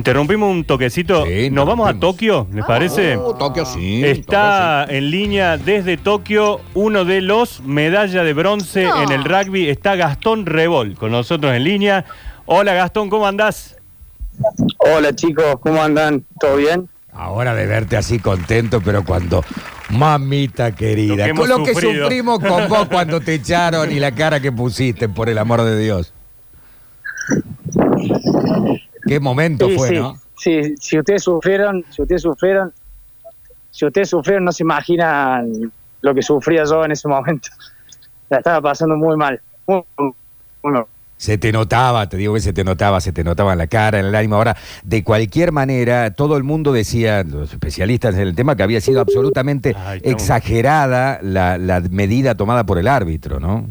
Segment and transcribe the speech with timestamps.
[0.00, 1.26] Interrumpimos un toquecito.
[1.26, 1.94] Sí, Nos vamos a.
[1.94, 3.16] Tokio, ¿les parece?
[3.16, 4.04] Oh, Tokio sí.
[4.04, 9.02] Está en línea desde Tokio uno de los medalla de bronce No.
[9.02, 9.68] en el rugby.
[9.68, 12.04] Está Gastón Rebol con nosotros en línea.
[12.46, 13.78] Hola Gastón, ¿cómo andás?
[14.78, 16.24] Hola chicos, ¿cómo andan?
[16.38, 16.88] ¿Todo bien?
[17.12, 19.44] Ahora de verte así contento, pero cuando.
[19.88, 24.38] Mamita querida, Lo con lo que sufrimos con vos cuando te echaron y la cara
[24.38, 26.14] que pusiste, por el amor de Dios.
[29.10, 30.16] Qué momento Sí, fue, sí, ¿no?
[30.36, 32.72] sí, si ustedes sufrieron, si ustedes sufrieron,
[33.72, 37.48] si ustedes sufrieron, no se imaginan lo que sufría yo en ese momento.
[38.28, 39.40] La estaba pasando muy mal.
[39.66, 40.84] Muy, muy mal.
[41.16, 43.98] Se te notaba, te digo que se te notaba, se te notaba en la cara,
[43.98, 44.36] en el ánimo.
[44.36, 48.80] Ahora, de cualquier manera, todo el mundo decía, los especialistas en el tema, que había
[48.80, 53.68] sido absolutamente Ay, exagerada la, la medida tomada por el árbitro, ¿no?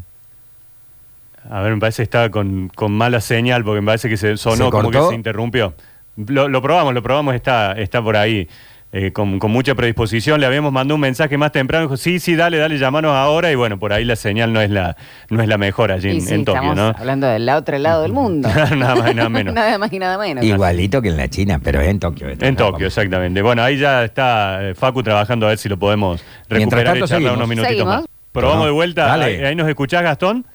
[1.60, 4.38] A ver, me parece que estaba con, con mala señal porque me parece que se
[4.38, 5.74] sonó ¿Se como que se interrumpió.
[6.16, 8.48] Lo, lo probamos, lo probamos, está, está por ahí.
[8.92, 12.36] eh, con, con mucha predisposición, le habíamos mandado un mensaje más temprano, dijo, sí, sí,
[12.36, 14.98] dale, dale, llamanos ahora, y bueno, por ahí la señal no es la,
[15.30, 16.96] no es la mejor allí Y en, sí, en Tokio, estamos ¿no?
[17.00, 18.50] hablando del otro lado del mundo.
[18.76, 19.54] nada más y nada menos.
[19.54, 20.44] nada más y nada menos.
[20.44, 22.30] Igualito que en la China, pero en Tokio.
[22.30, 22.56] En.
[22.56, 23.44] Tokio, exactamente.
[23.44, 27.08] Bueno, ahí ya está eh, Facu trabajando a ver si lo podemos recuperar tanto, y
[27.08, 27.38] charlar seguimos.
[27.38, 27.96] unos minutitos Seguimos.
[28.02, 28.06] más.
[28.32, 29.06] Probamos de vuelta.
[29.06, 29.26] dale.
[29.26, 30.46] Ahí, ahí nos escuchás, Gastón.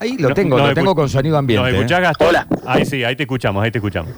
[0.00, 1.62] Ahí lo No- tengo, lo tengo con sonido ambiente.
[1.62, 1.76] ¿Nos ¿eh?
[1.76, 2.28] escuchás, Gastón?
[2.28, 2.46] Hola.
[2.66, 4.10] Ahí sí, ahí te escuchamos, ahí te escuchamos.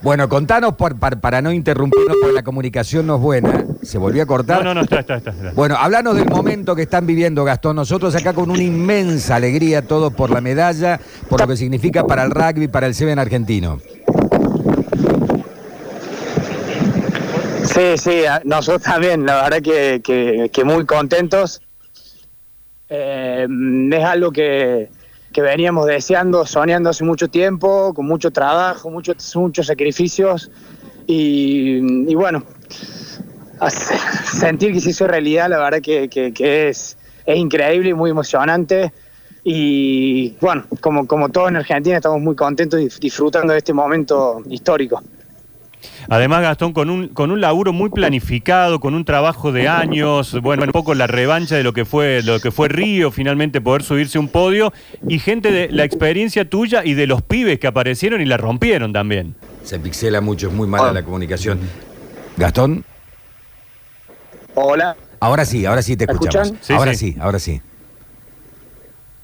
[0.00, 3.64] Bueno, contanos por- par- para no interrumpirnos porque la comunicación no es buena.
[3.82, 4.58] Se volvió a cortar.
[4.64, 5.30] No, no, no, está, está, está.
[5.30, 5.50] está.
[5.52, 7.76] Bueno, hablanos del momento que están viviendo, Gastón.
[7.76, 12.22] Nosotros acá con una inmensa alegría, todos por la medalla, por lo que significa para
[12.24, 13.80] el rugby, para el Seven argentino.
[17.64, 21.60] Sí, sí, nosotros también, la verdad que, que- que muy contentos.
[22.88, 23.46] Eh,
[23.92, 24.88] es algo que,
[25.32, 30.50] que veníamos deseando, soñando hace mucho tiempo, con mucho trabajo, muchos muchos sacrificios.
[31.06, 32.44] Y, y bueno,
[34.40, 38.92] sentir que se hizo realidad, la verdad que, que- es, es increíble y muy emocionante.
[39.44, 45.02] Y bueno, como, como todos en Argentina, estamos muy contentos disfrutando de este momento histórico.
[46.08, 50.64] Además, Gastón, con un, con un laburo muy planificado, con un trabajo de años, bueno,
[50.64, 54.18] un poco la revancha de lo que fue, lo que fue Río, finalmente poder subirse
[54.18, 54.72] a un podio,
[55.08, 58.92] y gente de la experiencia tuya y de los pibes que aparecieron y la rompieron
[58.92, 59.34] también.
[59.64, 60.92] Se pixela mucho, es muy mala Ah.
[60.92, 61.58] la comunicación.
[62.36, 62.84] Gastón,
[64.54, 64.96] Hola.
[65.20, 66.54] ahora sí, ahora sí te ¿Me escuchamos.
[66.60, 67.12] Sí, ahora sí.
[67.12, 67.18] sí.
[67.20, 67.60] ahora sí.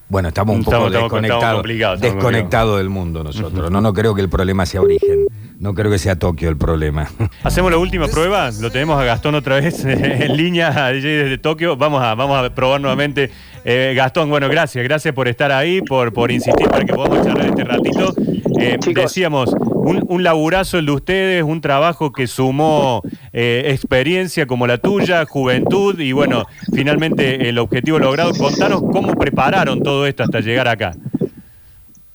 [0.08, 3.70] Bueno, estamos un poco Estamos- desconectados, estamos desconectados del mundo nosotros.
[3.70, 5.26] No, no creo que el problema sea origen.
[5.64, 7.08] No creo que sea Tokio el problema.
[7.42, 11.74] Hacemos la última prueba, lo tenemos a Gastón otra vez en línea desde Tokio.
[11.74, 13.30] Vamos a, vamos a probar nuevamente.
[13.64, 17.46] Eh, Gastón, bueno, gracias, gracias por estar ahí, por, por insistir para que podamos charlar
[17.46, 18.12] este ratito.
[18.60, 23.00] Eh, decíamos, un, un laburazo el de ustedes, un trabajo que sumó
[23.32, 26.44] eh, experiencia como la tuya, juventud y bueno,
[26.74, 28.34] finalmente el objetivo logrado.
[28.34, 30.94] Contanos cómo prepararon todo esto hasta llegar acá.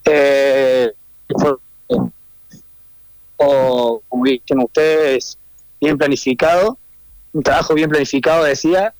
[0.05, 0.91] Eh,
[3.39, 5.37] fue- o como dicen ustedes,
[5.79, 6.77] bien planificado,
[7.33, 8.93] un trabajo bien planificado, decía,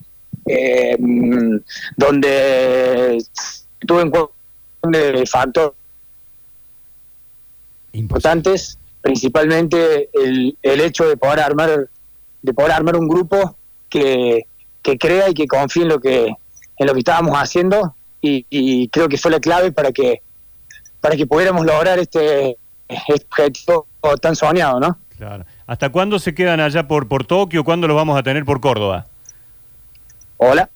[0.45, 0.97] eh,
[1.97, 3.23] donde
[3.79, 5.73] tuve en cuenta factores
[7.94, 11.89] importantes, principalmente el, hecho de poder armar
[12.41, 13.56] de poder armar un grupo
[13.89, 14.45] que,
[14.81, 16.27] que crea y que confíe en lo que
[16.77, 20.21] en lo que estábamos haciendo y, y creo que fue la clave para que
[21.01, 22.57] para que pudiéramos lograr este,
[22.88, 23.88] este objetivo
[24.22, 24.98] tan soñado, ¿no?
[25.18, 25.46] Claro.
[25.68, 27.64] ¿Hasta cuándo se quedan allá por, por Tokio?
[27.64, 29.06] ¿Cuándo los vamos a tener por Córdoba?
[30.38, 30.70] Hola.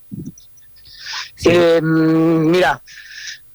[1.36, 1.50] Sí.
[1.52, 2.82] Eh, mira,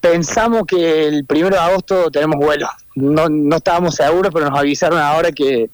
[0.00, 2.68] pensamos que el primero de agosto tenemos vuelo.
[2.94, 5.70] No, no estábamos seguros, pero nos avisaron ahora que,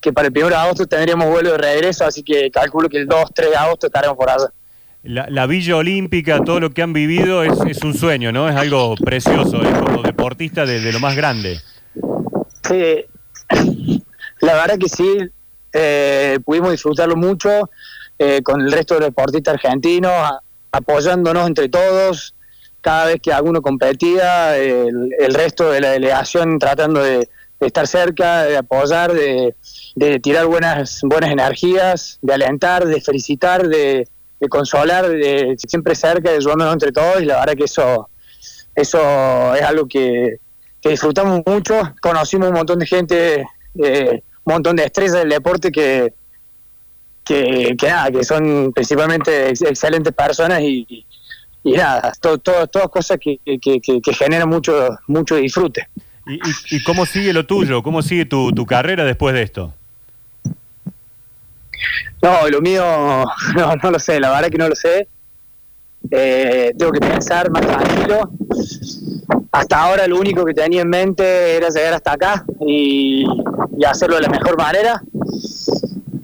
[0.00, 3.06] que para el primero de agosto tendríamos vuelo de regreso, así que calculo que el
[3.06, 4.52] 2, 3 de agosto estaremos por allá.
[5.02, 8.50] La, la Villa Olímpica, todo lo que han vivido es, es un sueño, ¿no?
[8.50, 11.58] Es algo precioso, es como deportista de, de lo más grande.
[12.68, 13.06] Sí,
[14.50, 15.18] la verdad que sí,
[15.72, 17.70] eh, pudimos disfrutarlo mucho
[18.18, 20.12] eh, con el resto de deportistas argentinos,
[20.72, 22.34] apoyándonos entre todos.
[22.80, 27.28] Cada vez que alguno competía, el, resto de la delegación tratando de,
[27.60, 29.54] estar cerca, de apoyar, de,
[30.20, 34.08] tirar buenas, buenas energías, de alentar, de felicitar, de,
[34.48, 37.20] consolar, de siempre cerca, de ayudándonos entre todos.
[37.20, 38.08] Y la verdad que eso,
[38.74, 40.38] eso es algo que,
[40.80, 43.46] que disfrutamos mucho, conocimos un montón de gente,
[43.82, 46.12] eh, un montón de estrellas del deporte que,
[47.24, 51.04] que, que nada, que son principalmente ex- excelentes personas y,
[51.62, 55.88] y nada, todo, todo- todas cosas que, que, que- que generan mucho, mucho disfrute.
[56.26, 57.82] ¿Y, y- y cómo sigue lo tuyo?
[57.82, 59.74] ¿Cómo sigue tu, tu carrera después de esto?
[62.22, 62.82] No, lo mío,
[63.56, 65.08] no, no lo sé, la verdad que no lo sé.
[66.10, 68.30] Eh, tengo que pensar más tranquilo.
[69.52, 73.24] Hasta ahora lo único que tenía en mente era llegar hasta acá y,
[73.76, 75.02] y hacerlo de la mejor manera.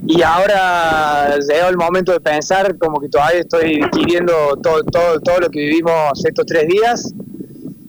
[0.07, 4.33] Y ahora llegó el momento de pensar como que todavía estoy viviendo
[4.63, 7.13] todo, todo, todo lo que vivimos estos tres días.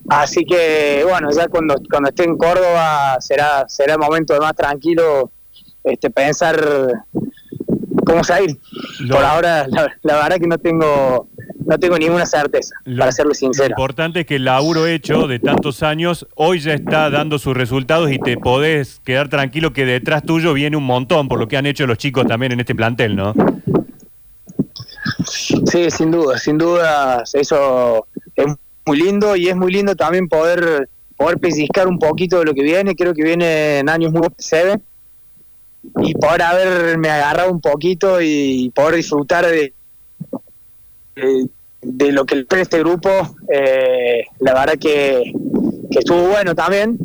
[0.08, 4.54] Así que bueno, ya cuando, cuando esté en Córdoba será, será el momento de más
[4.54, 5.30] tranquilo
[5.84, 7.04] este, pensar
[8.04, 8.58] cómo salir.
[9.08, 11.28] Por ahora, la, la verdad que no tengo
[11.68, 13.68] no tengo ninguna certeza, Lo- para serlo Lo sincero.
[13.70, 18.10] importante es que el laburo hecho de tantos años hoy ya está dando sus resultados
[18.10, 21.66] y te podés quedar tranquilo que detrás tuyo viene un montón por lo que han
[21.66, 23.34] hecho los chicos también en este plantel, ¿no?
[25.70, 28.46] Sí, sin duda, sin duda, eso es
[28.86, 32.62] muy lindo y es muy lindo también poder poder pellizcar un poquito de lo que
[32.62, 32.94] viene.
[32.94, 34.80] Creo que vienen años muy se ve
[36.02, 39.72] y poder haberme agarrado un poquito y poder disfrutar de,
[41.16, 41.46] de,
[41.82, 43.08] de lo que fue este grupo,
[43.52, 45.32] eh, la verdad que,
[45.90, 46.98] que estuvo bueno también.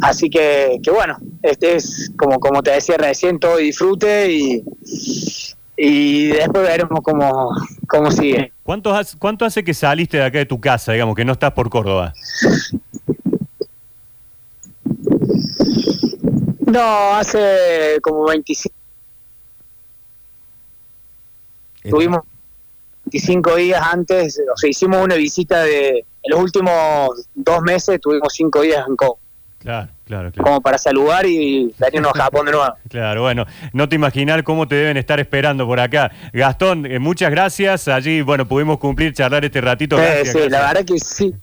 [0.00, 4.64] Así que, que bueno, este es como, como te decía recién, todo disfrute y,
[5.76, 7.50] y después veremos cómo,
[7.88, 8.52] cómo sigue.
[8.62, 11.52] ¿Cuánto, has- ¿Cuánto hace que saliste de acá de tu casa, digamos, que no estás
[11.52, 12.12] por Córdoba?
[16.66, 18.74] No, hace como 25,
[21.88, 22.20] tuvimos
[23.10, 28.28] 25 días antes, o sea, hicimos una visita de, en los últimos dos meses tuvimos
[28.32, 29.18] cinco días en Co-
[29.60, 30.44] Claro, claro, claro.
[30.44, 32.72] como para saludar y venirnos a Japón de nuevo.
[32.88, 36.12] Claro, bueno, no te imaginar cómo te deben estar esperando por acá.
[36.32, 37.88] Gastón, eh, muchas gracias.
[37.88, 39.96] Allí, bueno, pudimos cumplir, charlar este ratito.
[39.96, 40.68] Sí, Gracias, sí, la gracias.
[40.74, 41.34] verdad que sí.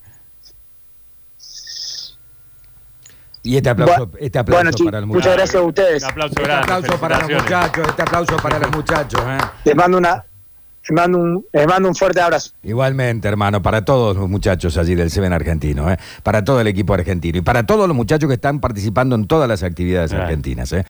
[3.43, 5.37] Y este aplauso, este aplauso bueno, chicos, para los muchas muchachos.
[5.37, 6.03] gracias a ustedes.
[6.03, 9.21] Un aplauso Este aplauso para los muchachos, este aplauso para los muchachos.
[9.27, 9.37] ¿eh?
[9.65, 10.25] Les mando una,
[10.87, 12.51] les mando un, les mando un fuerte abrazo.
[12.63, 15.97] Igualmente, hermano, para todos los muchachos allí del Seven argentino, ¿eh?
[16.23, 19.47] para todo el equipo argentino y para todos los muchachos que están participando en todas
[19.47, 20.71] las actividades argentinas.
[20.73, 20.83] ¿eh?